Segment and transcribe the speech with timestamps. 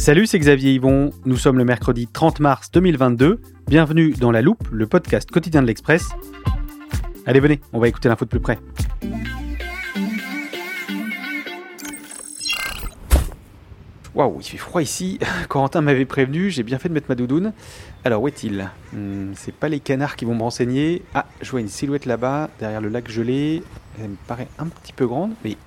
[0.00, 1.10] Salut, c'est Xavier Yvon.
[1.26, 3.38] Nous sommes le mercredi 30 mars 2022.
[3.68, 6.08] Bienvenue dans La Loupe, le podcast quotidien de l'Express.
[7.26, 8.58] Allez, venez, on va écouter l'info de plus près.
[14.14, 15.18] Waouh, il fait froid ici.
[15.50, 17.52] Corentin m'avait prévenu, j'ai bien fait de mettre ma doudoune.
[18.02, 18.70] Alors, où est-il?
[18.94, 21.02] Hmm, C'est pas les canards qui vont me renseigner.
[21.14, 23.62] Ah, je vois une silhouette là-bas, derrière le lac gelé.
[24.00, 25.58] Elle me paraît un petit peu grande, mais,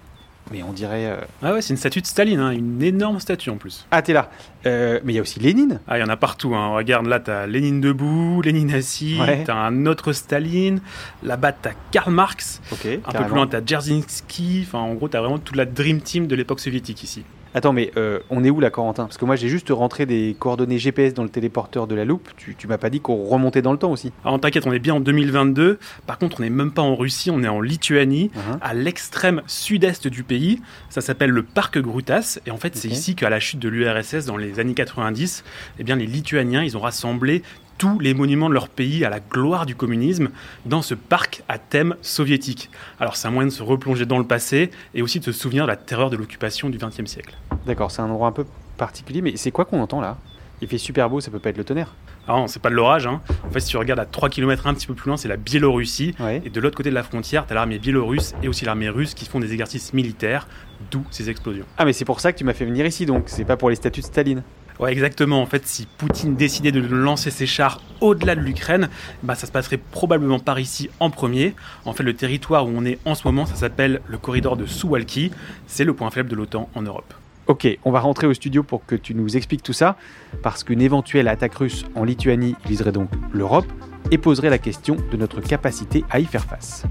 [0.53, 1.07] mais on dirait.
[1.07, 3.85] euh, Ah ouais, c'est une statue de Staline, hein, une énorme statue en plus.
[3.91, 4.29] Ah, t'es là.
[4.65, 5.79] Euh, mais il y a aussi Lénine.
[5.87, 6.55] Ah, il y en a partout.
[6.55, 6.75] Hein.
[6.75, 9.43] Regarde, là, t'as Lénine debout, Lénine assis, Ouais.
[9.45, 10.79] t'as un autre Staline.
[11.23, 12.61] Là-bas, t'as Karl Marx.
[12.71, 12.85] Ok.
[13.05, 14.63] Un peu plus loin, t'as Dzerzhinsky.
[14.67, 17.23] Enfin, en gros, t'as vraiment toute la Dream Team de l'époque soviétique ici.
[17.55, 19.03] Attends, mais euh, on est où là, Corentin?
[19.05, 22.29] Parce que moi, j'ai juste rentré des coordonnées GPS dans le téléporteur de la loupe.
[22.37, 24.11] Tu, tu m'as pas dit qu'on remontait dans le temps aussi.
[24.25, 25.77] Alors, t'inquiète, on est bien en 2022.
[26.07, 28.57] Par contre, on n'est même pas en Russie, on est en Lituanie, Mhm.
[28.61, 30.61] à l'extrême sud-est du pays.
[30.89, 32.39] Ça s'appelle le parc Grutas.
[32.47, 35.43] Et en fait, c'est ici qu'à la chute de l'URSS dans les années 90,
[35.79, 37.43] eh bien, les Lituaniens, ils ont rassemblé
[37.77, 40.29] tous les monuments de leur pays à la gloire du communisme
[40.65, 42.69] dans ce parc à thème soviétique.
[42.99, 45.63] Alors, c'est un moyen de se replonger dans le passé et aussi de se souvenir
[45.63, 47.35] de la terreur de l'occupation du XXe siècle.
[47.65, 48.45] D'accord, c'est un endroit un peu
[48.77, 50.17] particulier, mais c'est quoi qu'on entend là?
[50.61, 51.93] Il fait super beau, ça peut pas être le tonnerre.
[52.25, 53.05] Alors, non, c'est pas de l'orage.
[53.05, 53.21] Hein.
[53.45, 55.35] En fait, si tu regardes à 3 km un petit peu plus loin, c'est la
[55.35, 56.15] Biélorussie.
[56.19, 56.41] Ouais.
[56.45, 59.13] Et de l'autre côté de la frontière, tu as l'armée biélorusse et aussi l'armée russe
[59.13, 60.47] qui font des exercices militaires,
[60.89, 61.65] d'où ces explosions.
[61.77, 63.69] Ah, mais c'est pour ça que tu m'as fait venir ici, donc c'est pas pour
[63.69, 64.43] les statues de Staline.
[64.79, 65.41] Ouais, exactement.
[65.41, 68.89] En fait, si Poutine décidait de lancer ses chars au-delà de l'Ukraine,
[69.21, 71.55] bah, ça se passerait probablement par ici en premier.
[71.85, 74.65] En fait, le territoire où on est en ce moment, ça s'appelle le corridor de
[74.65, 75.31] Suwalki.
[75.67, 77.13] C'est le point faible de l'OTAN en Europe.
[77.45, 79.97] Ok, on va rentrer au studio pour que tu nous expliques tout ça,
[80.43, 83.67] parce qu'une éventuelle attaque russe en Lituanie viserait donc l'Europe
[84.11, 86.85] et poserait la question de notre capacité à y faire face.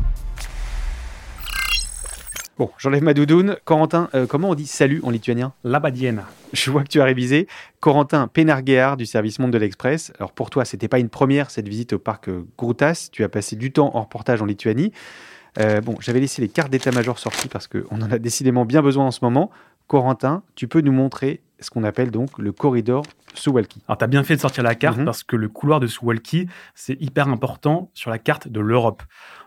[2.59, 3.57] Bon, j'enlève ma doudoune.
[3.65, 6.25] Corentin, euh, comment on dit salut en lituanien Labadiena.
[6.53, 7.49] Je vois que tu as révisé.
[7.81, 10.13] Corentin Pénarguéard du service Monde de l'Express.
[10.19, 13.09] Alors pour toi, c'était pas une première cette visite au parc Grutas.
[13.11, 14.93] Tu as passé du temps en reportage en Lituanie.
[15.59, 19.07] Euh, bon, j'avais laissé les cartes d'état-major sorties parce qu'on en a décidément bien besoin
[19.07, 19.51] en ce moment.
[19.87, 23.05] Corentin, tu peux nous montrer ce qu'on appelle donc le corridor
[23.35, 23.83] Suwalki.
[23.89, 25.05] Alors, tu as bien fait de sortir la carte Mhm.
[25.05, 29.03] parce que le couloir de Suwalki, c'est hyper important sur la carte de l'Europe.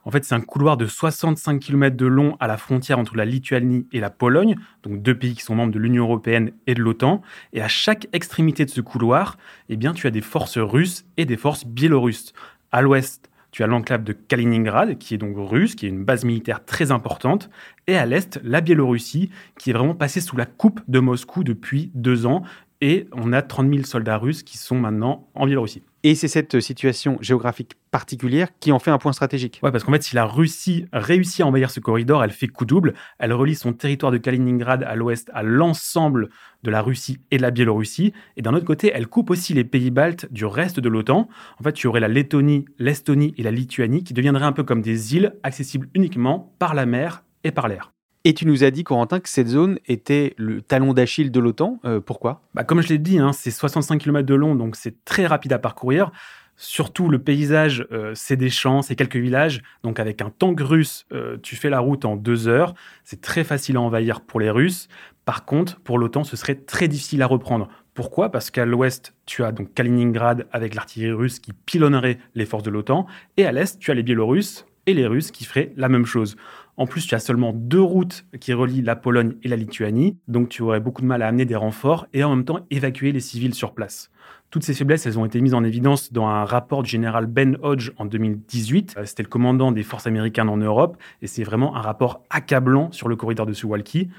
[0.05, 3.25] En fait, c'est un couloir de 65 km de long à la frontière entre la
[3.25, 6.81] Lituanie et la Pologne, donc deux pays qui sont membres de l'Union européenne et de
[6.81, 7.23] l'OTAN.
[7.53, 11.25] Et à chaque extrémité de ce couloir, eh bien, tu as des forces russes et
[11.25, 12.33] des forces biélorusses.
[12.71, 16.23] À l'ouest, tu as l'enclave de Kaliningrad, qui est donc russe, qui est une base
[16.23, 17.49] militaire très importante.
[17.87, 21.89] Et à l'est, la Biélorussie, qui est vraiment passée sous la coupe de Moscou depuis
[21.95, 22.43] deux ans.
[22.79, 25.81] Et on a 30 000 soldats russes qui sont maintenant en Biélorussie.
[26.07, 29.59] Et c'est cette situation géographique particulière qui en fait un point stratégique.
[29.63, 32.65] Ouais, parce qu'en fait, si la Russie réussit à envahir ce corridor, elle fait coup
[32.65, 32.93] double.
[33.17, 36.29] Elle relie son territoire de Kaliningrad à l'ouest à l'ensemble
[36.61, 38.13] de la Russie et de la Biélorussie.
[38.37, 41.27] Et d'un autre côté, elle coupe aussi les pays baltes du reste de l'OTAN.
[41.59, 44.83] En fait, tu aurais la Lettonie, l'Estonie et la Lituanie qui deviendraient un peu comme
[44.83, 47.94] des îles accessibles uniquement par la mer et par l'air.
[48.27, 51.79] Et tu nous as dit, Corentin, que cette zone était le talon d'Achille de l'OTAN.
[51.85, 52.41] Euh, pourquoi?
[52.55, 55.53] Bah, comme je l'ai dit, hein, c'est 65 km de long, donc c'est très rapide
[55.53, 56.11] à parcourir.
[56.57, 59.61] Surtout, le paysage, euh, c'est des champs, c'est quelques villages.
[59.83, 62.73] Donc, avec un tank russe, euh, tu fais la route en deux heures.
[63.03, 64.87] C'est très facile à envahir pour les Russes.
[65.25, 67.69] Par contre, pour l'OTAN, ce serait très difficile à reprendre.
[67.93, 68.31] Pourquoi?
[68.31, 72.71] Parce qu'à l'ouest, tu as donc Kaliningrad avec l'artillerie russe qui pilonnerait les forces de
[72.71, 73.05] l'OTAN.
[73.37, 76.35] Et à l'est, tu as les Biélorusses et les Russes qui feraient la même chose.
[76.77, 80.49] En plus, tu as seulement deux routes qui relient la Pologne et la Lituanie, donc
[80.49, 83.21] tu aurais beaucoup de mal à amener des renforts et en même temps évacuer les
[83.21, 84.11] civils sur place.
[84.51, 87.57] Toutes ces faiblesses, elles ont été mises en évidence dans un rapport du général Ben
[87.61, 88.95] Hodge en 2018.
[88.97, 92.91] Euh, c'était le commandant des forces américaines en Europe, et c'est vraiment un rapport accablant
[92.91, 94.09] sur le corridor de Suwalki.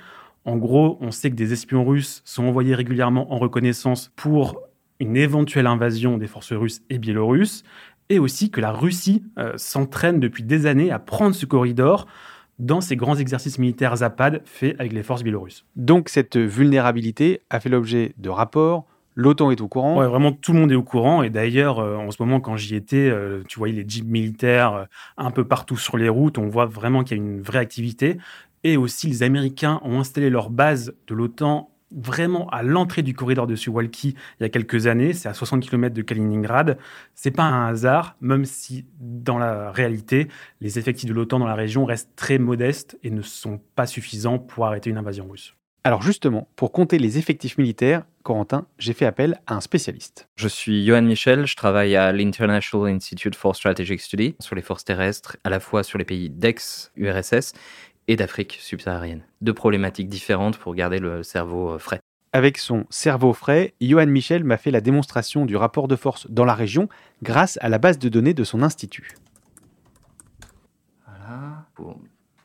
[0.44, 4.60] En gros, on sait que des espions russes sont envoyés régulièrement en reconnaissance pour
[4.98, 7.64] une éventuelle invasion des forces russes et biélorusses,
[8.08, 12.06] et aussi que la Russie euh, s'entraîne depuis des années à prendre ce corridor
[12.58, 15.64] dans ces grands exercices militaires ZAPAD faits avec les forces biélorusses.
[15.76, 18.86] Donc cette vulnérabilité a fait l'objet de rapports,
[19.18, 21.22] L'OTAN est au courant Ouais, vraiment, tout le monde est au courant.
[21.22, 24.74] Et d'ailleurs, euh, en ce moment, quand j'y étais, euh, tu voyais les jeeps militaires
[24.74, 24.84] euh,
[25.16, 26.36] un peu partout sur les routes.
[26.36, 28.18] On voit vraiment qu'il y a une vraie activité.
[28.62, 33.46] Et aussi, les Américains ont installé leur base de l'OTAN vraiment à l'entrée du corridor
[33.46, 35.12] de Suwalki il y a quelques années.
[35.12, 36.78] C'est à 60 km de Kaliningrad.
[37.14, 40.28] C'est pas un hasard, même si dans la réalité,
[40.60, 44.38] les effectifs de l'OTAN dans la région restent très modestes et ne sont pas suffisants
[44.38, 45.54] pour arrêter une invasion russe.
[45.86, 50.28] Alors justement, pour compter les effectifs militaires, Corentin, j'ai fait appel à un spécialiste.
[50.34, 54.84] Je suis Johan Michel, je travaille à l'International Institute for Strategic Study sur les forces
[54.84, 57.52] terrestres, à la fois sur les pays d'ex-URSS
[58.08, 59.22] et d'Afrique subsaharienne.
[59.40, 62.00] Deux problématiques différentes pour garder le cerveau euh, frais.
[62.32, 66.44] Avec son cerveau frais, Johan Michel m'a fait la démonstration du rapport de force dans
[66.44, 66.88] la région
[67.22, 69.14] grâce à la base de données de son institut.
[71.06, 71.98] Voilà, pour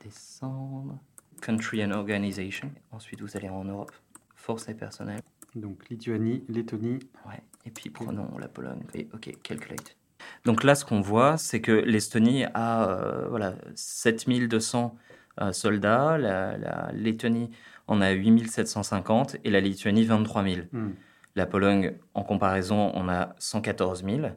[0.03, 0.97] descendre.
[1.41, 2.71] Country and Organization.
[2.91, 3.91] Ensuite, vous allez en Europe.
[4.35, 5.19] Force et personnel.
[5.55, 6.99] Donc Lituanie, Lettonie.
[7.27, 7.41] Ouais.
[7.65, 8.83] Et puis prenons la Pologne.
[8.93, 9.97] Et OK, calculate.
[10.45, 15.10] Donc là, ce qu'on voit, c'est que l'Estonie a euh, voilà, 7200 euh,
[15.51, 17.49] soldats, la, Lettonie
[17.87, 20.55] en a 8750 et la Lituanie 23 000.
[20.71, 20.91] Hmm.
[21.35, 24.27] La Pologne, en comparaison, on a 114 000.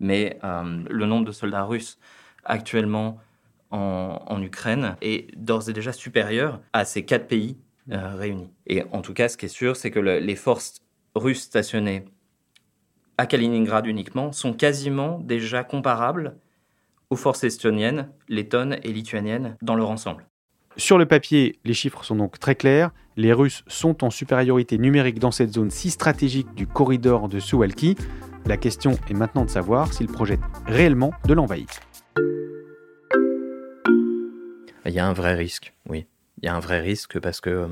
[0.00, 1.98] Mais euh, le nombre de soldats russes
[2.44, 3.18] actuellement
[3.70, 7.58] en, Ukraine est d'ores et déjà supérieur à ces quatre pays
[7.90, 8.50] euh, réunis.
[8.66, 10.80] Et en tout cas, ce qui est sûr, c'est que les forces
[11.14, 12.04] russes stationnées
[13.18, 16.36] à Kaliningrad uniquement sont quasiment déjà comparables
[17.10, 20.26] aux forces estoniennes, lettonnes et lituaniennes dans leur ensemble.
[20.76, 22.92] Sur le papier, les chiffres sont donc très clairs.
[23.16, 27.96] Les Russes sont en supériorité numérique dans cette zone si stratégique du corridor de Suwalki.
[28.46, 31.66] La question est maintenant de savoir s'ils projettent réellement de l'envahir.
[34.86, 36.06] Il y a un vrai risque, oui.
[36.40, 37.68] Il y a un vrai risque parce que euh,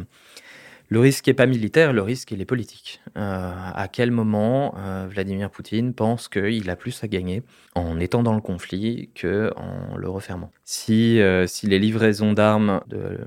[0.89, 3.01] le risque n'est pas militaire, le risque est politique.
[3.17, 7.43] Euh, à quel moment euh, Vladimir Poutine pense qu'il a plus à gagner
[7.75, 10.51] en étant dans le conflit qu'en le refermant?
[10.65, 13.19] Si, si les livraisons d'armes de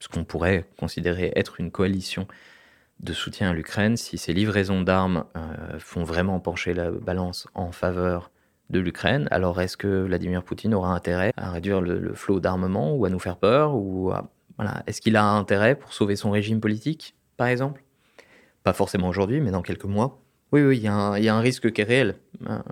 [0.00, 2.28] ce qu'on pourrait considérer être une coalition
[3.00, 5.24] de soutien à l'Ukraine, si ces livraisons d'armes
[5.78, 8.30] font vraiment pencher la balance en faveur
[8.70, 9.28] de l'Ukraine.
[9.30, 13.18] Alors est-ce que Vladimir Poutine aura intérêt à réduire le, flot d'armement ou à nous
[13.18, 14.12] faire peur ou
[14.86, 17.82] Est-ce qu'il a intérêt pour sauver son régime politique, par exemple?
[18.64, 20.20] Pas forcément aujourd'hui, mais dans quelques mois.
[20.52, 22.16] Oui, oui, il y, a un risque qui est réel.
[22.46, 22.64] Hein,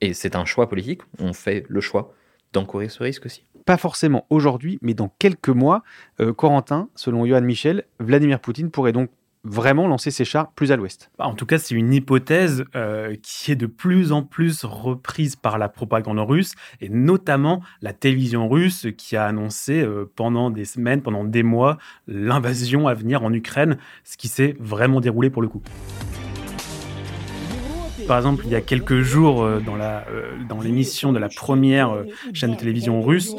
[0.00, 1.02] et c'est un choix politique.
[1.18, 2.14] On fait le choix
[2.52, 3.44] d'encourir ce risque aussi.
[3.64, 5.82] Pas forcément aujourd'hui, mais dans quelques mois,
[6.20, 9.10] euh, Corentin, selon Johan Michel, Vladimir Poutine pourrait donc
[9.44, 11.10] vraiment lancer ses chars plus à l'ouest.
[11.18, 15.36] Bah, en tout cas, c'est une hypothèse euh, qui est de plus en plus reprise
[15.36, 20.64] par la propagande russe, et notamment la télévision russe qui a annoncé euh, pendant des
[20.64, 25.42] semaines, pendant des mois, l'invasion à venir en Ukraine, ce qui s'est vraiment déroulé pour
[25.42, 25.62] le coup.
[28.12, 31.30] Par exemple, il y a quelques jours, euh, dans, la, euh, dans l'émission de la
[31.30, 32.04] première euh,
[32.34, 33.34] chaîne de télévision russe,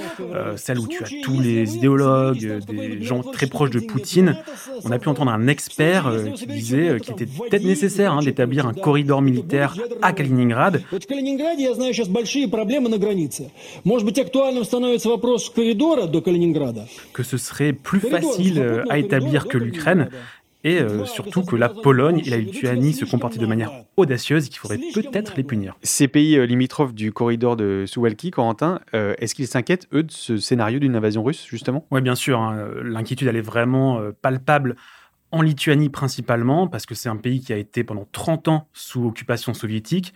[0.55, 4.36] celle où tu as tous les idéologues, des gens très proches de Poutine,
[4.83, 8.74] on a pu entendre un expert qui disait qu'il était peut-être nécessaire hein, d'établir un
[8.74, 10.81] corridor militaire à Kaliningrad.
[17.13, 20.09] Que ce serait plus facile à établir que l'Ukraine
[20.63, 24.50] et euh, surtout que la Pologne et la Lituanie se comportaient de manière audacieuse et
[24.50, 25.75] qu'il faudrait peut-être les punir.
[25.84, 30.12] Ces pays euh, limitrophes du corridor de Suwalki, Corentin, euh, est-ce qu'ils s'inquiètent, eux, de
[30.12, 31.86] ce scénario d'une invasion russe, justement?
[31.91, 32.39] Oui, bien sûr.
[32.39, 32.67] Hein.
[32.82, 34.75] L'inquiétude, elle est vraiment palpable
[35.32, 39.08] en Lituanie principalement, parce que c'est un pays qui a été pendant 30 ans sous
[39.08, 40.13] occupation soviétique,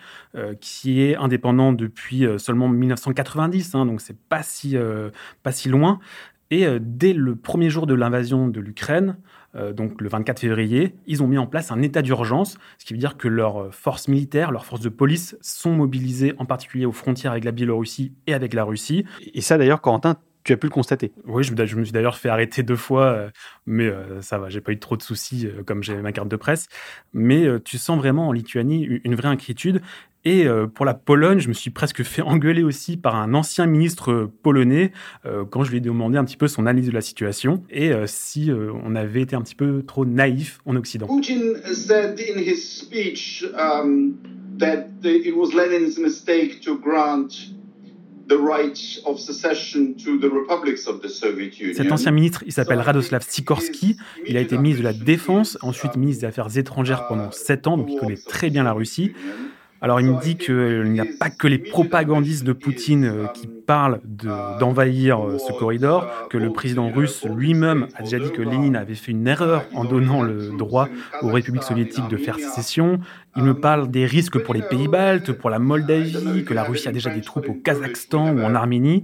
[0.62, 4.77] qui est indépendant depuis seulement 1990, hein, donc c'est pas si,
[5.42, 6.00] pas si loin.
[6.51, 11.24] Et dès le premier jour de l'invasion de l'Ukraine, euh, donc le 24 février, ils
[11.24, 14.52] ont mis en place un état d'urgence, ce qui veut dire que leurs forces militaires,
[14.52, 18.54] leurs forces de police sont mobilisées en particulier aux frontières avec la Biélorussie et avec
[18.54, 19.06] la Russie.
[19.34, 21.12] Et ça d'ailleurs, Corentin, tu as pu le constater.
[21.25, 23.30] Oui, je, me suis d'ailleurs fait arrêter deux fois, euh,
[23.66, 26.30] mais euh, ça va, j'ai pas eu trop de soucis euh, comme j'ai ma carte
[26.30, 26.68] de presse.
[27.13, 29.82] Mais tu sens vraiment en Lituanie une vraie inquiétude.
[30.24, 34.30] Et pour la Pologne, je me suis presque fait engueuler aussi par un ancien ministre
[34.44, 34.92] polonais
[35.24, 38.51] quand je lui ai demandé un petit peu son analyse de la situation et si
[38.51, 41.08] on avait été un petit peu trop naïf en Occident.
[41.08, 44.16] Putin said in his speech um,
[44.60, 47.30] that it was Lenin's mistake to grant
[51.74, 53.98] cet ancien ministre, il s'appelle Radoslav Sikorski.
[54.27, 57.77] Il a été ministre de la Défense, ensuite ministre des Affaires étrangères pendant sept ans,
[57.77, 59.13] donc il connaît très bien la Russie.
[59.81, 63.48] Alors il me dit qu'il n'y a pas que les propagandistes de Poutine euh, qui
[63.48, 64.00] parlent
[64.60, 68.96] d'envahir euh, ce corridor, que le président russe lui-même a déjà dit que Lénine avait
[68.96, 70.89] fait une erreur en donnant le droit
[71.22, 73.00] aux républiques soviétiques de faire sécession.
[73.36, 76.88] Il me parle des risques pour les pays baltes, pour la Moldavie, que la Russie
[76.88, 79.03] a déjà des troupes au Kazakhstan ou en Arménie.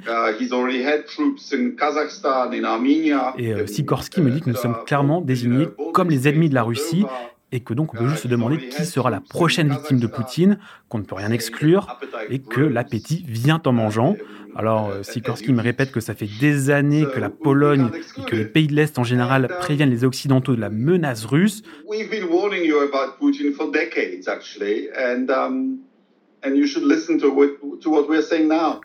[3.37, 6.63] Et euh, Sikorsky me dit que nous sommes clairement désignés comme les ennemis de la
[6.63, 7.05] Russie
[7.53, 10.57] et que donc on peut juste se demander qui sera la prochaine victime de Poutine,
[10.89, 14.17] qu'on ne peut rien exclure, et que l'appétit vient en mangeant.
[14.55, 18.35] Alors, euh, Sikorski me répète que ça fait des années que la Pologne et que
[18.35, 21.63] les pays de l'Est en général préviennent les Occidentaux de la menace russe.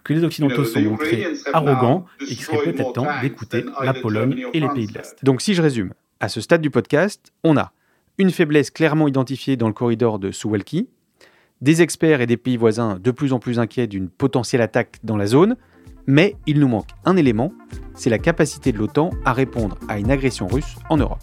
[0.05, 4.61] Que les Occidentaux sont montrés arrogants et qu'il serait peut-être temps d'écouter la Pologne et
[4.61, 5.23] les pays de l'Est.
[5.23, 7.73] Donc, si je résume, à ce stade du podcast, on a
[8.19, 10.89] une faiblesse clairement identifiée dans le corridor de Suwalki,
[11.61, 15.17] des experts et des pays voisins de plus en plus inquiets d'une potentielle attaque dans
[15.17, 15.57] la zone,
[16.07, 17.53] mais il nous manque un élément,
[17.95, 21.23] c'est la capacité de l'OTAN à répondre à une agression russe en Europe.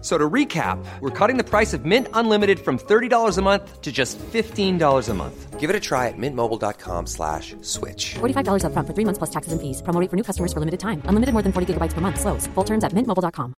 [0.00, 3.90] So to recap, we're cutting the price of Mint Unlimited from $30 a month to
[3.90, 5.58] just $15 a month.
[5.58, 8.14] Give it a try at mintmobile.com slash switch.
[8.20, 9.82] $45 up front for three months plus taxes and fees.
[9.82, 11.02] Promo for new customers for limited time.
[11.06, 12.20] Unlimited more than 40 gigabytes per month.
[12.20, 12.46] Slows.
[12.54, 13.54] Full terms at mintmobile.com.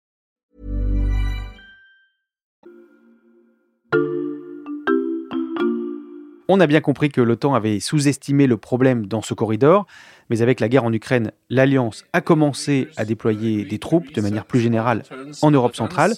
[6.51, 9.85] On a bien compris que l'OTAN avait sous-estimé le problème dans ce corridor,
[10.31, 14.45] mais avec la guerre en Ukraine, l'Alliance a commencé à déployer des troupes de manière
[14.45, 15.03] plus générale
[15.43, 16.15] en Europe centrale.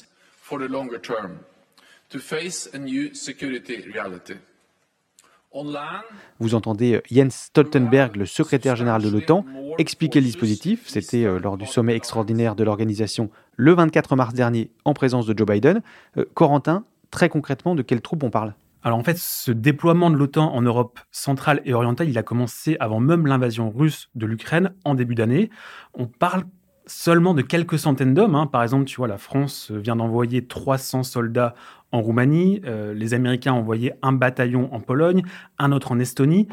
[6.39, 9.45] Vous entendez euh, Jens Stoltenberg, le secrétaire général de l'OTAN,
[9.77, 10.87] expliquer le dispositif.
[10.87, 15.37] C'était euh, lors du sommet extraordinaire de l'organisation le 24 mars dernier en présence de
[15.37, 15.81] Joe Biden.
[16.17, 18.53] Euh, Corentin, très concrètement, de quelles troupes on parle?
[18.83, 22.77] Alors en fait, ce déploiement de l'OTAN en Europe centrale et orientale, il a commencé
[22.79, 25.49] avant même l'invasion russe de l'Ukraine en début d'année.
[25.93, 26.45] On parle
[26.85, 28.35] seulement de quelques centaines d'hommes.
[28.35, 28.47] Hein.
[28.47, 31.55] Par exemple, tu vois, la France vient d'envoyer 300 soldats
[31.91, 35.23] en Roumanie, euh, les Américains ont envoyé un bataillon en Pologne,
[35.59, 36.47] un autre en Estonie.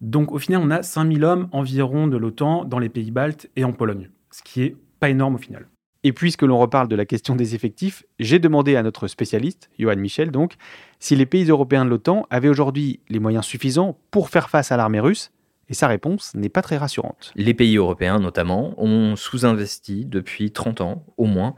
[0.00, 3.64] Donc au final, on a 5000 hommes environ de l'OTAN dans les pays baltes et
[3.64, 5.66] en Pologne, ce qui est pas énorme au final.
[6.06, 9.96] Et puisque l'on reparle de la question des effectifs, j'ai demandé à notre spécialiste, Johan
[9.96, 10.54] Michel donc,
[10.98, 14.76] si les pays européens de l'OTAN avaient aujourd'hui les moyens suffisants pour faire face à
[14.76, 15.32] l'armée russe,
[15.68, 17.32] et sa réponse n'est pas très rassurante.
[17.36, 21.54] Les pays européens, notamment, ont sous-investi depuis 30 ans, au moins,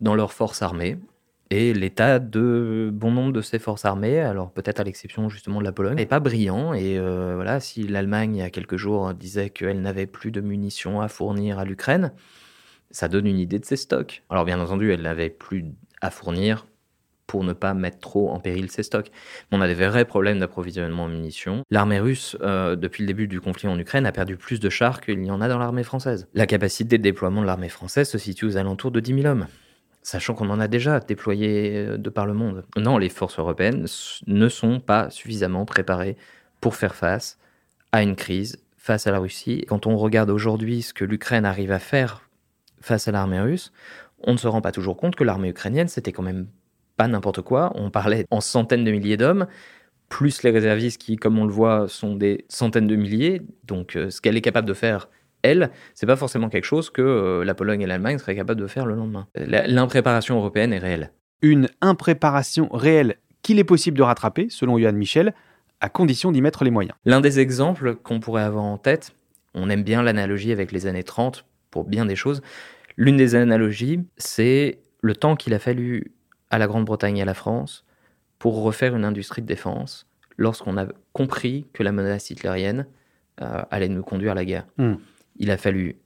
[0.00, 0.98] dans leurs forces armées.
[1.50, 5.64] Et l'état de bon nombre de ces forces armées, alors peut-être à l'exception justement de
[5.64, 6.74] la Pologne, n'est pas brillant.
[6.74, 10.42] Et euh, voilà, si l'Allemagne, il y a quelques jours, disait qu'elle n'avait plus de
[10.42, 12.12] munitions à fournir à l'Ukraine,
[12.90, 14.22] ça donne une idée de ses stocks.
[14.28, 15.64] Alors bien entendu, elle n'avait plus
[16.02, 16.66] à fournir
[17.28, 19.12] pour ne pas mettre trop en péril ses stocks.
[19.52, 21.62] On a des vrais problèmes d'approvisionnement en munitions.
[21.70, 25.00] L'armée russe, euh, depuis le début du conflit en Ukraine, a perdu plus de chars
[25.00, 26.26] qu'il y en a dans l'armée française.
[26.34, 29.46] La capacité de déploiement de l'armée française se situe aux alentours de 10 000 hommes
[30.00, 32.64] sachant qu'on en a déjà déployé euh, de par le monde.
[32.78, 33.84] Non, les forces européennes
[34.26, 36.16] ne sont pas suffisamment préparées
[36.62, 37.38] pour faire face
[37.92, 39.66] à une crise face à la Russie.
[39.68, 42.22] Quand on regarde aujourd'hui ce que l'Ukraine arrive à faire
[42.80, 43.70] face à l'armée russe,
[44.20, 46.46] on ne se rend pas toujours compte que l'armée ukrainienne, c'était quand même
[46.98, 47.72] pas n'importe quoi.
[47.76, 49.46] On parlait en centaines de milliers d'hommes,
[50.10, 53.40] plus les réservistes qui, comme on le voit, sont des centaines de milliers.
[53.64, 55.08] Donc, euh, ce qu'elle est capable de faire,
[55.42, 58.66] elle, c'est pas forcément quelque chose que euh, la Pologne et l'Allemagne seraient capables de
[58.66, 59.28] faire le lendemain.
[59.36, 61.12] L'impréparation européenne est réelle.
[61.40, 65.34] Une impréparation réelle qu'il est possible de rattraper, selon Johan Michel,
[65.80, 66.96] à condition d'y mettre les moyens.
[67.04, 69.14] L'un des exemples qu'on pourrait avoir en tête,
[69.54, 72.42] on aime bien l'analogie avec les années 30 pour bien des choses.
[72.96, 76.12] L'une des analogies, c'est le temps qu'il a fallu
[76.50, 77.84] à la Grande-Bretagne et à la France
[78.38, 82.86] pour refaire une industrie de défense, lorsqu'on a compris que la menace hitlérienne
[83.40, 84.66] euh, allait nous conduire à la guerre.
[84.78, 84.94] Hmm.
[85.36, 85.96] Il a fallu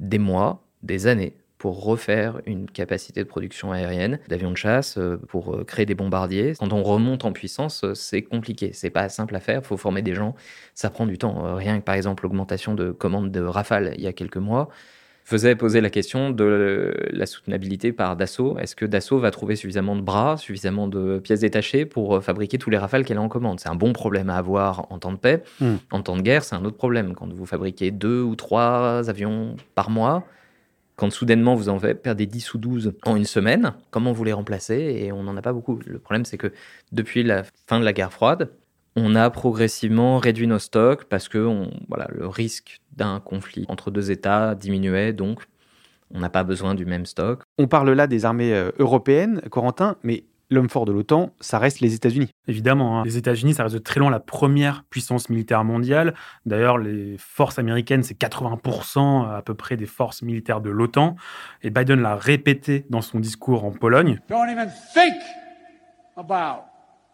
[0.00, 5.16] des mois, des années pour refaire une capacité de production aérienne, d'avions de chasse, euh,
[5.28, 6.54] pour euh, créer des bombardiers.
[6.58, 8.72] Quand on remonte en puissance, c'est compliqué.
[8.72, 9.60] C'est pas simple à faire.
[9.60, 10.34] Il faut former des gens.
[10.74, 11.54] Ça prend du temps.
[11.54, 14.70] Rien que par exemple l'augmentation de commandes de Rafale il y a quelques mois
[15.24, 18.58] faisait poser la question de la soutenabilité par Dassault.
[18.58, 22.58] Est-ce que Dassault va trouver suffisamment de bras, suffisamment de pièces détachées pour euh, fabriquer
[22.58, 23.60] tous les Rafales qu'elle a en commande?
[23.60, 25.42] C'est un bon problème à avoir en temps de paix.
[25.60, 25.76] Hmm.
[25.90, 27.14] En temps de guerre, c'est un autre problème.
[27.14, 30.24] Quand vous fabriquez deux ou trois avions par mois,
[30.96, 34.74] quand soudainement vous en perdez 10 ou 12 en une semaine, comment vous les remplacez?
[34.74, 35.80] Et on n'en a pas beaucoup.
[35.86, 36.52] Le problème, c'est que
[36.92, 38.50] depuis la fin de la guerre froide,
[38.96, 43.90] on a progressivement réduit nos stocks parce que on- voilà, le risque d'un conflit entre
[43.90, 45.44] deux États diminuait, donc
[46.14, 47.42] on n'a pas besoin du même stock.
[47.58, 51.80] On parle là des armées euh, européennes, Corentin, mais l'homme fort de l'OTAN, ça reste
[51.80, 52.28] les États-Unis.
[52.46, 53.02] Évidemment, hein.
[53.06, 56.12] les États-Unis, ça reste de très loin la première puissance militaire mondiale.
[56.44, 61.16] D'ailleurs, les forces américaines, c'est 80% à peu près des forces militaires de l'OTAN.
[61.62, 64.20] Et Biden l'a répété dans son discours en Pologne.
[64.28, 65.14] Don't even think
[66.18, 66.64] about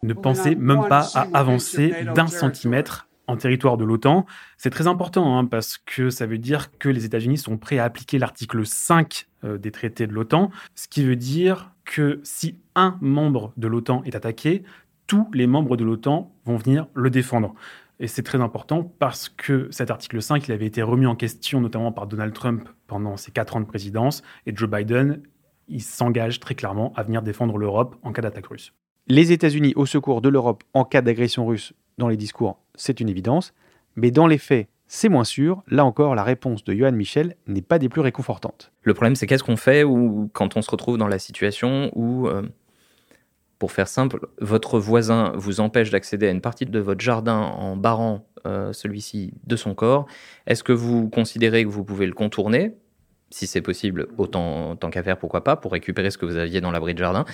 [0.03, 4.25] Ne pensez même pas à avancer d'un centimètre en territoire de l'OTAN.
[4.57, 7.83] C'est très important hein, parce que ça veut dire que les États-Unis sont prêts à
[7.83, 12.97] appliquer l'article 5 euh, des traités de l'OTAN, ce qui veut dire que si un
[13.01, 14.63] membre de l'OTAN est attaqué,
[15.05, 17.53] tous les membres de l'OTAN vont venir le défendre.
[17.99, 21.61] Et c'est très important parce que cet article 5, il avait été remis en question
[21.61, 25.21] notamment par Donald Trump pendant ses quatre ans de présidence, et Joe Biden,
[25.67, 28.73] il s'engage très clairement à venir défendre l'Europe en cas d'attaque russe.
[29.11, 33.09] Les États-Unis au secours de l'Europe en cas d'agression russe dans les discours, c'est une
[33.09, 33.55] évidence,
[33.95, 35.63] mais dans les faits, c'est moins sûr.
[35.67, 38.71] Là encore, la réponse de Johan Michel n'est pas des plus réconfortantes.
[38.83, 42.27] Le problème, c'est qu'est-ce qu'on fait ou quand on se retrouve dans la situation où,
[42.27, 42.43] euh,
[43.57, 47.75] pour faire simple, votre voisin vous empêche d'accéder à une partie de votre jardin en
[47.75, 50.05] barrant euh, celui-ci de son corps.
[50.45, 52.75] Est-ce que vous considérez que vous pouvez le contourner?
[53.31, 56.61] Si c'est possible, autant tant qu'à faire, pourquoi pas, pour récupérer ce que vous aviez
[56.61, 57.25] dans l'abri de jardin.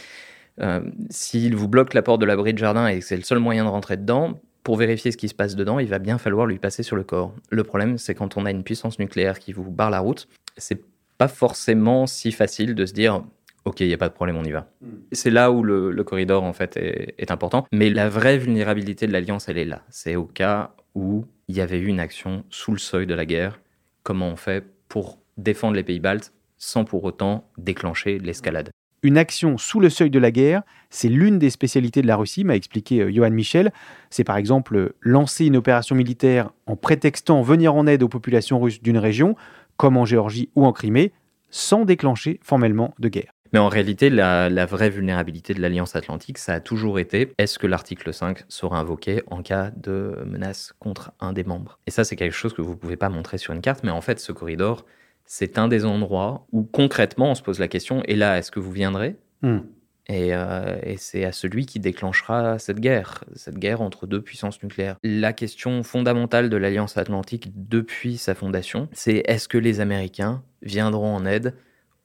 [0.61, 3.39] Euh, S'il vous bloque la porte de l'abri de jardin et que c'est le seul
[3.39, 6.47] moyen de rentrer dedans, pour vérifier ce qui se passe dedans, il va bien falloir
[6.47, 7.33] lui passer sur le corps.
[7.51, 10.81] Le problème, c'est quand on a une puissance nucléaire qui vous barre la route, c'est
[11.17, 13.23] pas forcément si facile de se dire
[13.65, 14.67] ok, il n'y a pas de problème, on y va.
[15.11, 17.65] C'est là où le, le corridor en fait est, est important.
[17.71, 19.83] Mais la vraie vulnérabilité de l'alliance, elle est là.
[19.89, 23.25] C'est au cas où il y avait eu une action sous le seuil de la
[23.25, 23.59] guerre.
[24.03, 28.69] Comment on fait pour défendre les pays baltes sans pour autant déclencher l'escalade?
[29.05, 32.43] Une action sous le seuil de la guerre, c'est l'une des spécialités de la Russie,
[32.43, 33.71] m'a expliqué euh, Johan Michel.
[34.09, 38.59] C'est par exemple euh, lancer une opération militaire en prétextant venir en aide aux populations
[38.59, 39.35] russes d'une région,
[39.77, 41.13] comme en Géorgie ou en Crimée,
[41.51, 43.31] sans déclencher formellement de guerre.
[43.53, 47.59] Mais en réalité, la, la vraie vulnérabilité de l'Alliance Atlantique, ça a toujours été est-ce
[47.59, 51.77] que l'article 5 sera invoqué en cas de menace contre un des membres?
[51.85, 53.91] Et ça, c'est quelque chose que vous ne pouvez pas montrer sur une carte, mais
[53.91, 54.83] en fait, ce corridor,
[55.25, 58.59] c'est un des endroits où concrètement on se pose la question et là, est-ce que
[58.59, 59.15] vous viendrez?
[59.41, 59.59] Hmm.
[60.07, 64.63] et, euh, et c'est à celui qui déclenchera cette guerre, cette guerre entre deux puissances
[64.63, 64.95] nucléaires.
[65.03, 71.13] La question fondamentale de l'Alliance Atlantique depuis sa fondation, c'est est-ce que les Américains viendront
[71.13, 71.53] en aide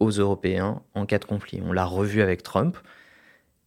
[0.01, 1.63] aux Européens en cas de conflit?
[1.65, 2.77] On l'a revu avec Trump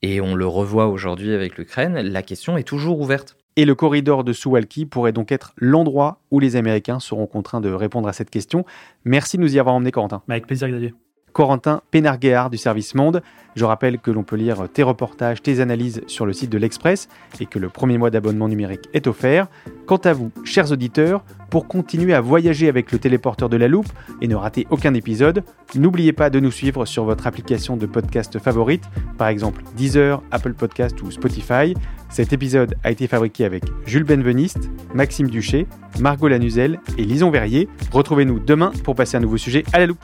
[0.01, 1.97] et on le revoit aujourd'hui avec l'Ukraine.
[1.99, 3.37] La question est toujours ouverte.
[3.55, 7.71] Et le corridor de Suwalki pourrait donc être l'endroit où les Américains seront contraints de
[7.71, 8.65] répondre à cette question.
[9.05, 10.23] Merci de nous y avoir emmené, Corentin.
[10.27, 10.93] Mais avec plaisir, Xavier.
[11.34, 13.22] Corentin Pénarguéard du service Monde.
[13.56, 17.08] Je rappelle que l'on peut lire tes reportages, tes analyses sur le site de l'Express
[17.39, 19.48] et que le premier mois d'abonnement numérique est offert.
[19.86, 23.89] Quant à vous, chers auditeurs, pour continuer à voyager avec le téléporteur de la loupe
[24.22, 25.43] et ne rater aucun épisode,
[25.76, 28.84] n'oubliez pas de nous suivre sur votre application de podcast favorite,
[29.19, 31.76] par exemple Deezer, Apple Podcast ou Spotify.
[32.10, 35.67] Cet épisode a été fabriqué avec Jules Benveniste, Maxime Duché,
[36.00, 37.67] Margot Lanuzel et Lison Verrier.
[37.91, 40.04] Retrouvez-nous demain pour passer un nouveau sujet à la loupe.